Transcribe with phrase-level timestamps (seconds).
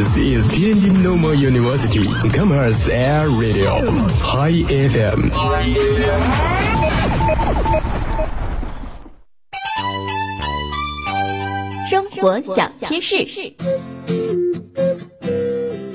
[0.00, 3.84] This is Tianjin Normal University Commerce Air Radio
[4.22, 5.28] High FM。
[11.90, 13.52] 生活小贴士。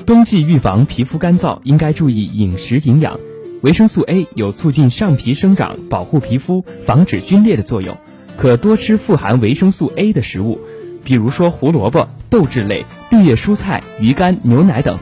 [0.06, 3.20] 冬季预防皮肤干燥，应该注意饮食营养。
[3.64, 7.98] 维生素 A 有促进上皮生长、保护皮肤、防止皲裂的作用，
[8.38, 10.60] 可多吃富含维生素 A 的食物，
[11.04, 15.00] 比如说胡萝卜、豆制类、绿叶蔬菜、鱼干、牛奶等。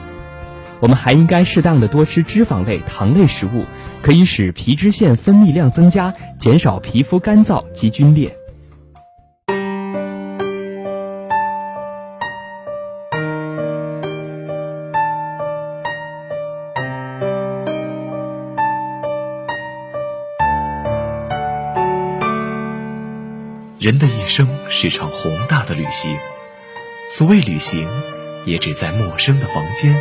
[0.80, 3.66] 我们还应该适当的多吃脂肪类、糖类食物，
[4.04, 8.38] 可以使皮脂腺分泌量增加，减少皮肤干燥及皲裂。
[23.80, 26.16] 人的一生是场宏大的旅行，
[27.16, 27.88] 所谓旅行，
[28.44, 29.96] 也只在陌生的房间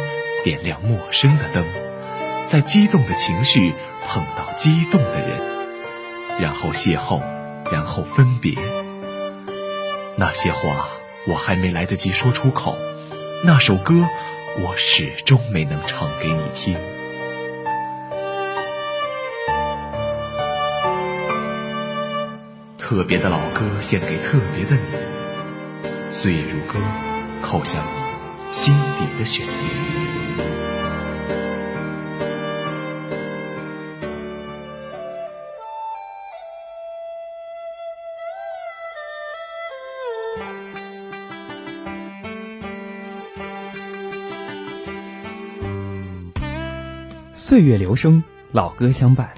[0.45, 1.63] 点亮陌生的灯，
[2.49, 3.75] 在激动的情绪
[4.07, 5.39] 碰到激动的人，
[6.41, 7.21] 然后邂逅，
[7.71, 8.55] 然后分别。
[10.17, 10.89] 那些话
[11.27, 12.75] 我还没来得及说出口，
[13.45, 14.09] 那首歌
[14.57, 16.75] 我始终没能唱给你听。
[22.79, 24.83] 特别的老歌献给特别的你，
[26.13, 26.79] 岁月如歌，
[27.41, 29.51] 扣响你心底的旋律。
[47.33, 49.33] 岁月流声，老歌相伴。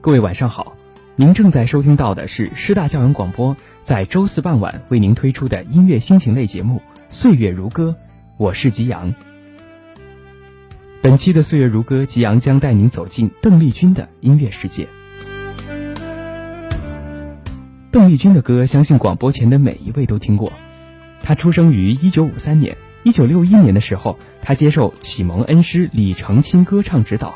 [0.00, 0.71] 各位晚上好，
[1.14, 7.94] 您正在收听到的是师大校园广播在周四傍晚为您推出的音乐心情类节目《岁月如歌》，
[8.38, 9.14] 我是吉阳。
[11.02, 14.88] 本期的《岁月如歌》，吉阳将带您走进邓丽君的音乐世界。
[17.90, 20.50] 邓丽君的歌，相信广播前的每一位都听过。
[21.22, 27.34] 她出生于一九五三年，一九六一年的时候，她接受启蒙恩师李成钦歌唱指导。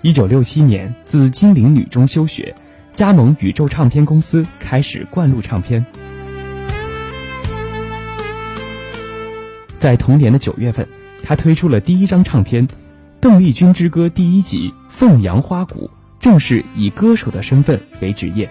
[0.00, 2.54] 一九六七年，自金陵女中休学，
[2.92, 5.86] 加盟宇宙唱片公司，开始灌录唱片。
[9.78, 10.86] 在同年的九月份，
[11.22, 12.68] 他推出了第一张唱片
[13.20, 15.90] 《邓丽君之歌》第一集《凤阳花鼓》，
[16.22, 18.50] 正式以歌手的身份为职业。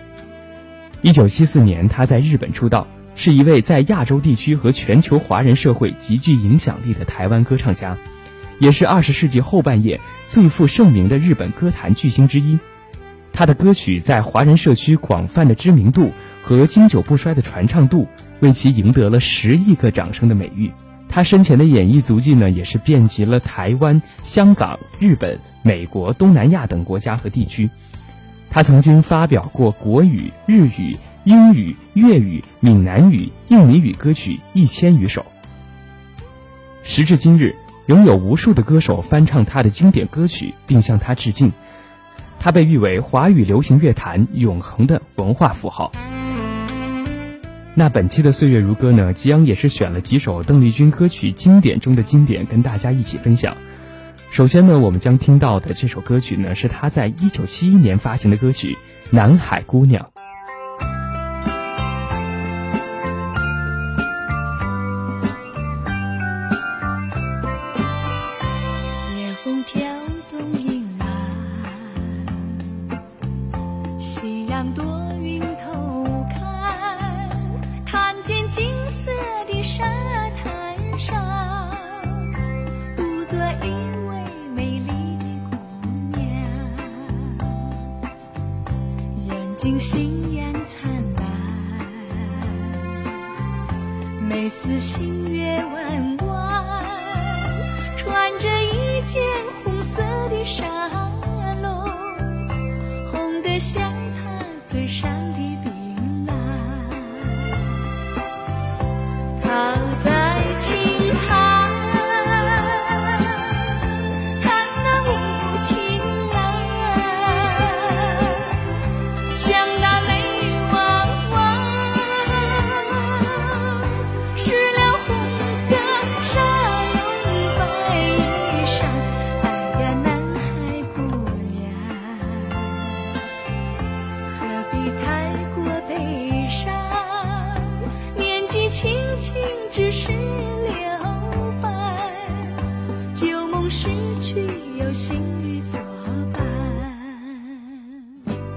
[1.02, 7.98] 一九七四年，他在日本出道，是一位在亚洲地区和全球华人社会极具影响力的台湾歌唱家。
[8.58, 12.60] 也是二十世纪后半叶最负盛名的日本歌坛巨星之一，
[13.40, 16.12] 他的歌曲在华人社区广泛的知名度
[16.42, 18.06] 和经久不衰的传唱度，
[18.42, 20.74] 为其赢得了十亿个掌声的美誉。
[21.08, 27.70] 他生前的演艺足迹呢，也是遍及了台湾、香港、日本、美国、东南亚等国家和地区。
[28.50, 35.26] 他曾经发表过国语、日语、英语、粤语、闽南语、印尼语歌曲一千余首。
[36.84, 37.56] 时至今日。
[37.86, 41.52] 拥有无数的歌手翻唱他的经典歌曲，并向他致敬。
[42.40, 45.92] 他被誉为华语流行乐坛永恒的文化符号。
[47.76, 53.56] 那本期的岁月如歌呢，吉阳也是选了几首邓丽君歌曲经典中的经典，跟大家一起分享。
[54.32, 58.74] 首先呢，我们将听到的这首歌曲呢，是她在一九七一年发行的歌曲
[59.12, 60.10] 《南海姑娘》。
[103.60, 103.99] 下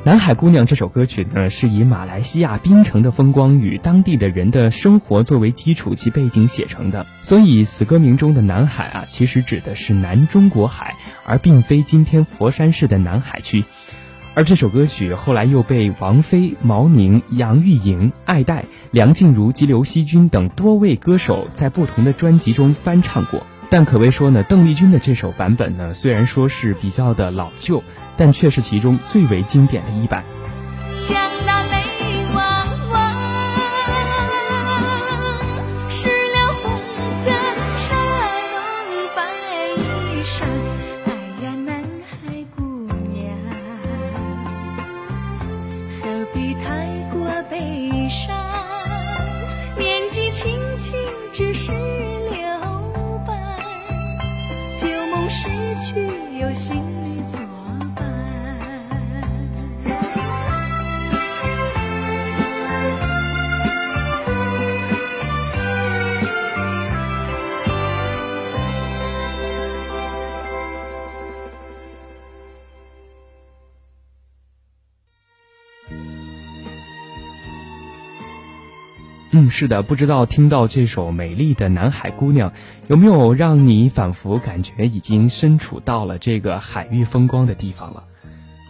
[0.04, 13.64] 南海姑娘》这首歌曲呢，是以马来西亚槟城的风光与当地的人的生活作为基础及背景写成的，所以此歌名中的南海啊，其实指的是南中国海，而并非今天佛山市的南海区。
[14.34, 23.46] 而这首歌曲后来又被王菲、毛宁、杨钰莹、艾黛、梁静茹及刘惜君等多位歌手在不同的专辑中翻唱过。
[23.72, 27.82] 但可谓说呢，邓丽君的这首版本呢，虽然说是比较的老旧，
[28.18, 30.22] 但却是其中最为经典的一版。
[79.34, 82.52] 嗯，是的，不知道听到这首美丽的南海姑娘，
[82.88, 88.04] 有没有让你仿佛感觉已经身处到了这个海域风光的地方了？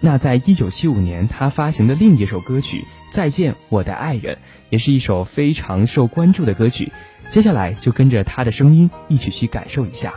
[0.00, 2.78] 那在一九七五年，他发行的另一首歌曲
[3.10, 4.36] 《再见我的爱人》，
[4.70, 6.92] 也是一首非常受关注的歌曲。
[7.28, 10.14] 接下来就跟着他的声音一起去感受一下。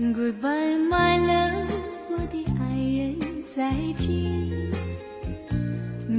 [0.00, 1.70] Goodbye, my love，
[2.10, 3.16] 我的爱人，
[3.54, 4.10] 再见。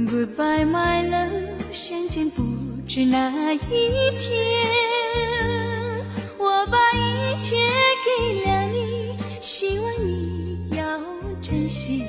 [0.06, 1.30] Goodbye, my love，
[1.72, 2.55] 相见不。
[2.88, 4.32] 是那一天，
[6.38, 7.54] 我把一切
[8.06, 8.10] 给
[8.46, 10.98] 了你，希望你要
[11.42, 12.04] 珍惜，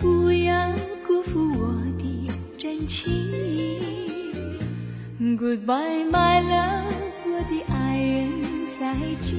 [0.00, 0.72] 不要
[1.06, 2.26] 辜负我的
[2.58, 3.12] 真情。
[5.20, 6.90] Goodbye, my love，
[7.26, 8.40] 我的爱人，
[8.80, 9.38] 再见。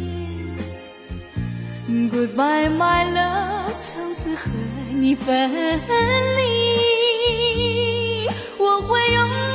[2.10, 4.50] Goodbye, my love，从此和
[4.94, 5.52] 你分
[6.38, 9.55] 离，我会永。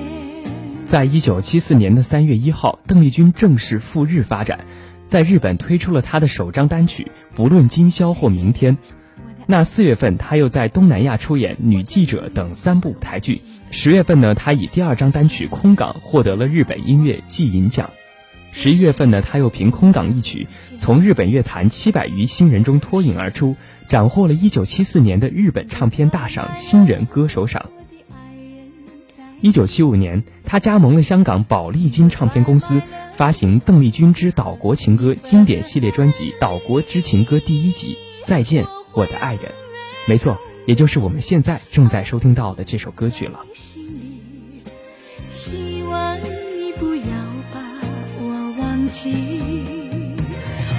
[0.91, 4.65] 在一九七四年的三月一号，邓丽君正式赴日发展，
[5.07, 8.75] 在日本推出了她的首张单曲《不论今宵或明天》。
[9.45, 13.41] 那四月份，她又在东南亚出演《女记者》等三部舞台剧。
[13.71, 17.89] 十月份呢，她以第二张单曲《空港》获得了日本音乐季银奖。
[18.51, 20.45] 十一月份呢，她又凭《空港》一曲，
[20.75, 23.55] 从日本乐坛七百余新人中脱颖而出，
[23.87, 27.67] 斩获了一九七四年的日本唱片大赏新人歌手赏。
[29.41, 32.79] 一九七五年，他加盟了香港宝丽金唱片公司，
[33.15, 39.45] 发行《邓丽君之岛国情歌》经典系列专辑《岛国之情歌》第一集《再见，我的爱人》。
[40.07, 43.39] 没错，也就是我们现在正在收听到的这首歌曲了。
[45.31, 47.03] 希望你不要
[47.51, 47.59] 把
[48.19, 49.09] 我忘记，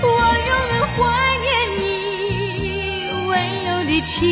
[0.03, 1.01] 我永远怀
[1.41, 1.51] 念
[1.81, 3.31] 你温
[3.65, 4.29] 柔的情，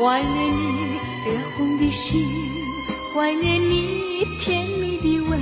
[0.00, 2.55] 怀念你热红的心。
[3.16, 5.40] 怀念你甜蜜的吻，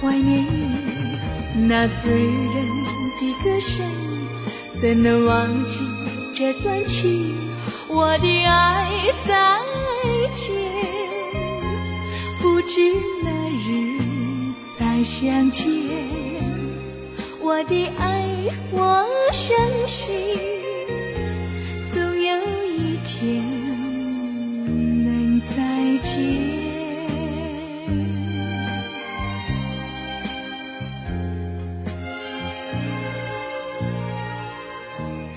[0.00, 2.66] 怀念你那醉人
[3.20, 3.86] 的歌声，
[4.80, 5.80] 怎能忘记
[6.34, 7.34] 这段情？
[7.86, 8.88] 我的爱，
[9.26, 9.60] 再
[10.32, 10.54] 见，
[12.40, 12.80] 不知
[13.24, 13.30] 哪
[13.68, 13.98] 日
[14.78, 15.66] 再相见。
[17.42, 18.26] 我的爱，
[18.72, 19.54] 我相
[19.86, 20.08] 信，
[21.90, 22.34] 总有
[22.74, 23.44] 一天
[25.04, 25.89] 能再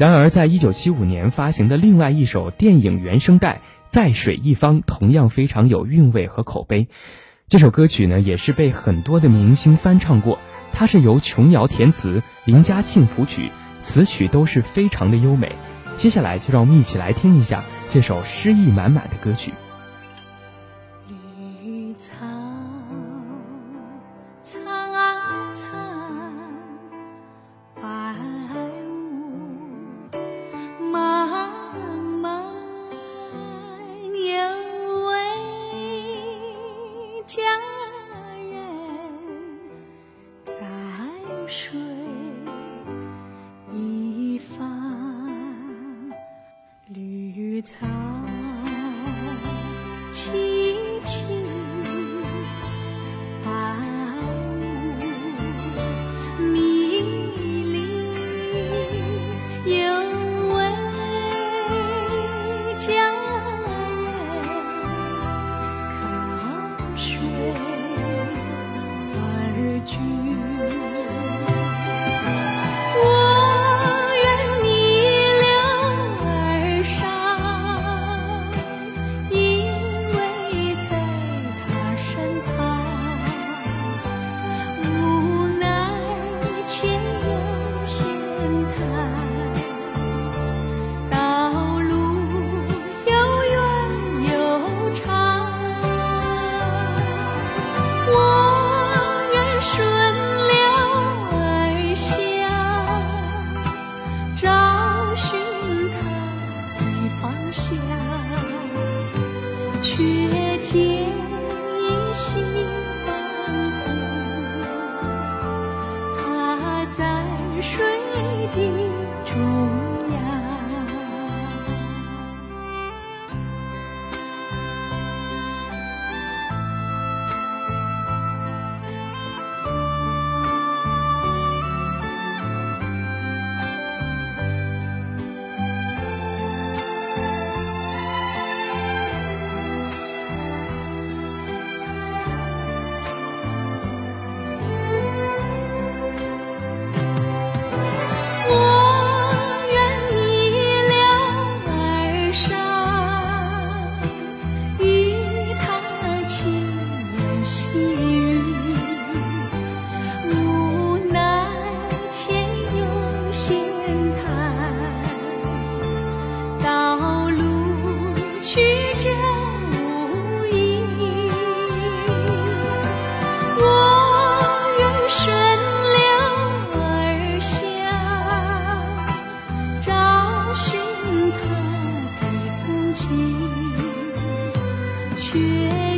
[0.04, 3.54] 然而，在一九七五年发行的另外一首电影原声带
[3.88, 6.90] 《在水一方》同样非常有韵味和口碑。
[7.48, 10.40] 这首歌曲呢，也是被很多的明星翻唱过。
[10.74, 15.54] 它是由琼瑶填词，林嘉庆谱曲，词曲都是非常的优美。
[15.96, 19.54] 接下来，就让我们一起来听一下这首诗意满满的歌曲。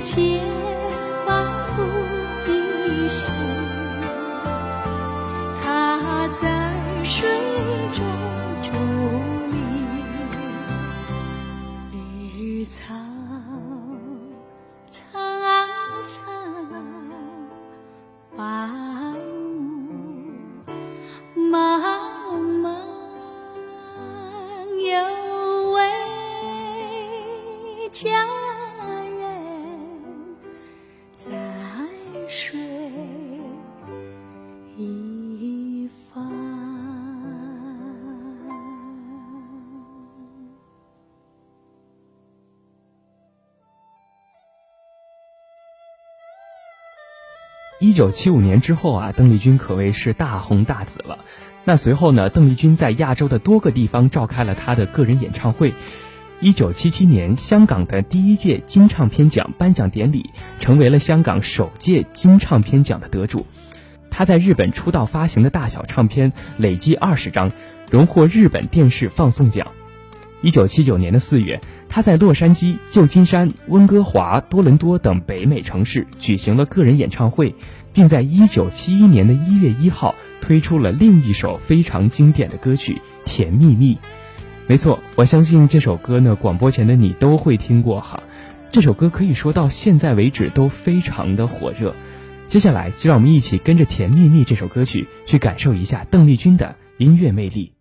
[0.05, 0.45] 一
[47.77, 51.19] 一九七五年之后啊，邓丽君可谓是大红大紫了。
[51.65, 55.73] 那随后呢，邓丽君在亚洲的多个地方召开了她的个人演唱会。
[56.39, 60.29] 一九七七年，香港的第一届金唱片奖颁奖典礼，
[60.59, 63.45] 成为了香港首届金唱片奖的得主。
[64.09, 67.51] 她在日本出道发行的大小唱片累计二十张，
[67.91, 69.67] 荣获日本电视放送奖。
[70.45, 71.59] 一九七九年的四月，
[71.89, 77.55] 他在洛杉矶、旧金山、温哥华、多伦多等北美城市举行了个人演唱会，
[77.91, 82.93] 并在一九七一年的一月一号推出了另一首非常经典的歌曲
[83.25, 83.95] 《甜蜜蜜》。
[84.67, 88.21] 没错，我相信这首歌呢，广播前的你都会听过哈。
[88.71, 91.95] 这首歌可以说到现在为止都非常的火热。
[92.47, 97.74] 接下来，就让我们一起跟着《甜蜜蜜》这首歌曲去感受一下邓丽君的音乐魅力。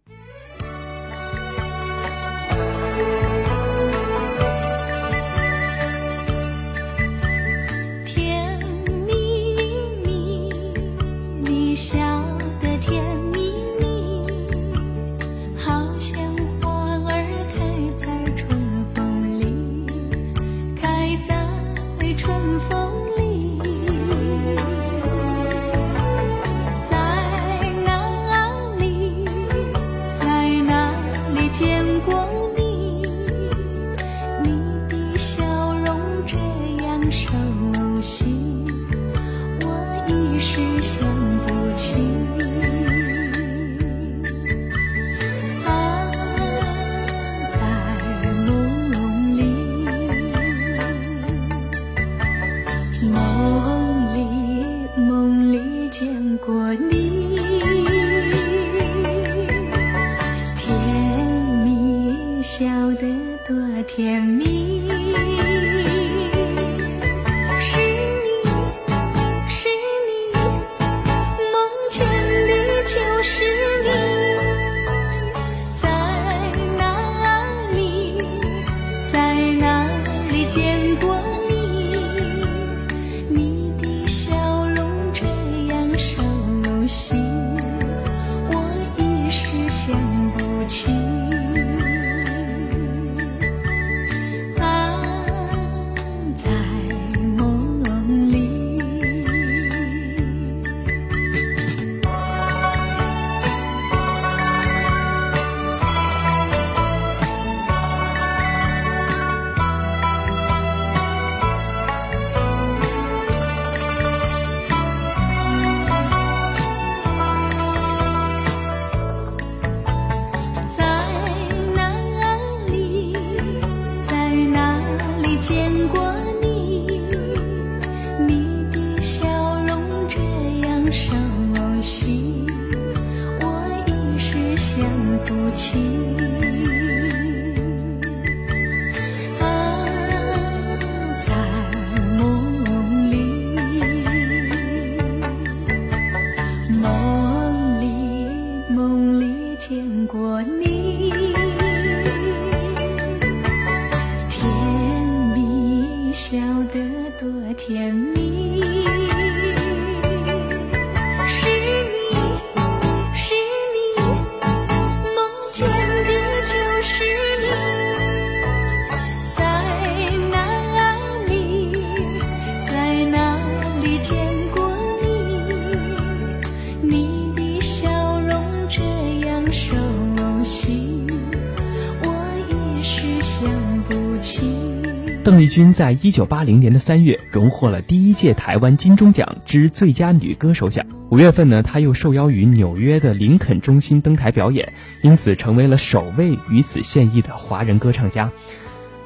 [185.44, 190.87] 丽君在一九八零年的三月荣获了第一届台湾金钟奖之最佳女歌手奖。
[191.11, 198.33] 五月份呢，她又受邀于纽约的林肯中心登台表演，因此成为了首位于此献艺的华人歌唱家。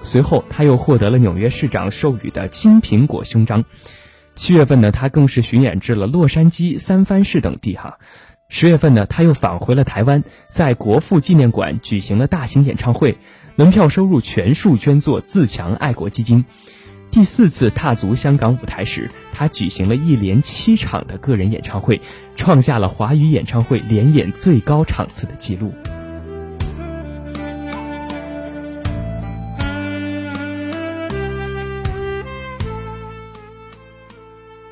[0.01, 3.65] 随后，她又获得了纽约市长授予的金苹果胸章。
[4.37, 7.99] 七月份呢，她更是巡演至了洛杉矶、三藩市等地哈。
[8.51, 13.19] 十月份呢，他又返回了台湾，在国父纪念馆举行了大型演唱会，
[13.57, 16.47] 门票收入全数捐作自强爱国基金。
[17.11, 22.01] 第四次踏足香港舞台时，他举行了一连七场的个人演唱会，
[22.37, 25.75] 创下了华语演唱会连演最高场次的纪录。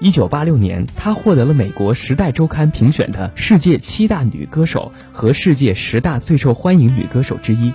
[0.07, 7.73] 一九八六年，她获得了美国《时代周刊》评选的世界七大女歌手和世界十大最受欢迎女歌手之一，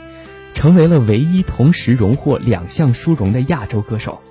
[0.54, 4.22] 成为了唯一同时荣获两项殊荣的亚洲歌手。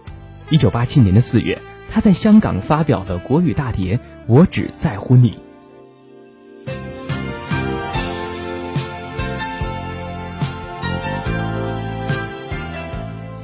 [0.48, 1.58] 一九八七年的四月，
[1.90, 5.32] 她在香港发表了国语大碟《我只在乎你》。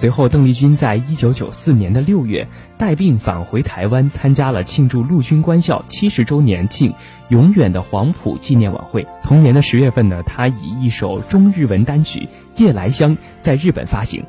[0.07, 2.47] 随后，邓丽君在一九九四年的六月
[2.79, 6.95] 带病返回台湾，参加了庆祝陆军官校七十周年庆
[7.29, 9.05] “永远的黄埔”纪念晚会。
[9.25, 12.29] 同年的十月份呢，她以一首中日文单曲
[12.63, 14.23] 《夜来香》在日本发行。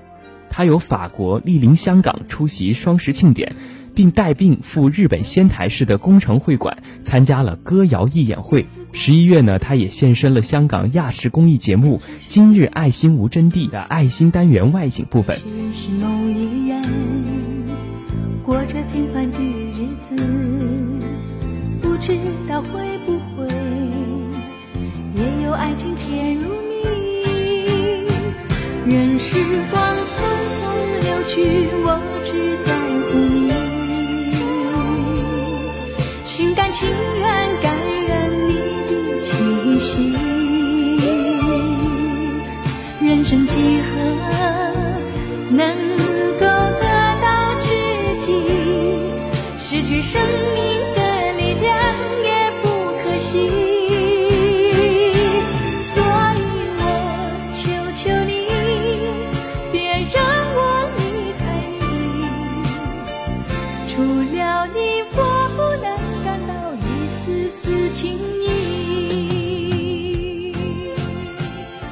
[0.50, 3.56] 她由法国莅临香港出席双十庆典，
[3.98, 8.68] 并带病赴日本仙台市的工程会馆参加了歌谣义演会。
[8.92, 15.40] 十一月呢，他也现身了香港亚视公益节目《今日爱心无真谛》的爱心单元外景部分。
[15.44, 16.80] 认识某一人，
[18.46, 20.16] 过着平凡的日子，
[21.82, 22.16] 不知
[22.48, 23.48] 道会不会
[25.16, 26.86] 也有爱情甜如蜜。
[28.86, 29.34] 任时
[29.72, 30.22] 光匆
[30.54, 30.62] 匆
[31.02, 31.36] 流去，
[31.84, 32.77] 我只在
[36.38, 37.26] 心甘情愿
[37.63, 37.73] 感
[38.08, 40.15] 染你的气息。
[43.02, 43.97] 人生几何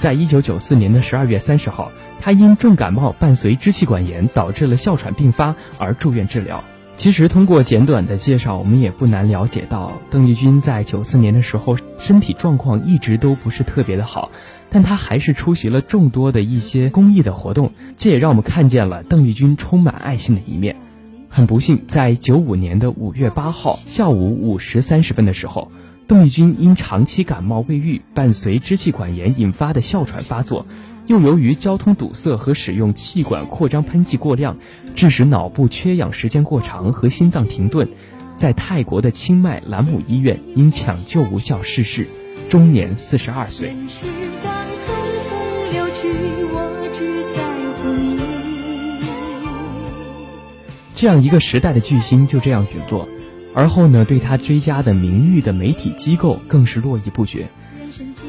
[0.06, 1.92] 在一九九四年的十二月三十号，
[2.22, 6.64] 他因重感冒伴随支气管炎导致了哮喘并发而住院治疗。
[6.96, 14.30] 其实通过简短的介绍，我们也不难了解到，邓丽君在九四年的时候身体状况一直都不是特别的好，
[14.70, 20.76] 但她还是出席了众多的一些公益的活动，这也让我们看见了邓丽君充满爱心的一面。
[21.30, 25.72] 很不幸，在九五年的五月八号下午五时三十分的时候，
[26.08, 30.68] 邓丽君因长期感冒未愈，伴随支气管炎引发的哮喘发作，
[31.08, 34.56] 又由于交通堵塞和使用气管扩张喷剂过量，
[34.94, 37.90] 致使脑部缺氧时间过长和心脏停顿，
[38.36, 42.08] 在泰国的清迈兰姆医院因抢救无效逝世，
[42.48, 43.76] 终年四十二岁。
[50.94, 53.10] 这样一个时代的巨星就这样陨落，
[53.56, 57.50] 而后呢，对他追加的名誉的媒体机构更是络绎不绝。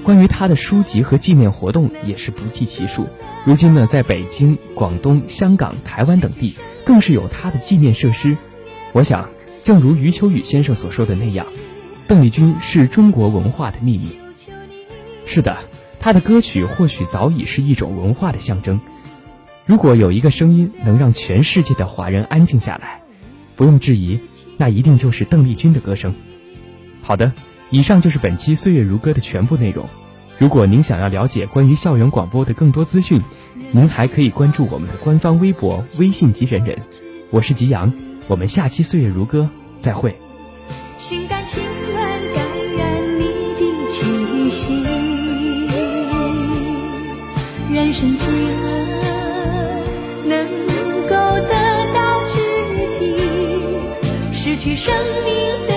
[0.05, 3.09] 关于他的书籍和纪念活动也是不计其数。
[3.45, 8.37] 如今呢，在北京、广东、香港、台湾等地，更是有他的纪念设施。
[8.93, 9.29] 我想，
[9.65, 11.47] 正如余秋雨先生所说的那样，
[12.07, 14.19] 邓丽君是中国文化的秘密。
[15.25, 15.57] 是的，
[15.99, 18.81] 她的歌曲或许早已是一种文化的象征。
[19.65, 23.03] 如果有一个声音能让全世界的华人安静下来，
[23.57, 24.21] 不用质疑，
[24.57, 26.15] 那一定就是邓丽君的歌声。
[27.03, 27.33] 好的，
[27.71, 29.89] 以上就是本期《岁月如歌》的全部内容。
[30.39, 33.21] 如果您想要了解关于校园广播的更多资讯，
[33.73, 36.83] 您还可以关注我们的官方微博、微信及人人。
[37.31, 37.93] 我是吉阳，
[38.29, 39.49] 我们下期《岁月如歌》
[39.81, 40.17] 再会。
[40.99, 41.97] 心甘情愿
[42.35, 42.45] 感
[42.77, 43.23] 染你
[43.55, 44.85] 的气息，
[47.73, 48.86] 人生几何？
[54.47, 55.76] 失去生命的